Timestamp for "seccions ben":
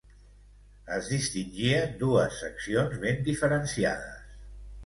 2.45-3.23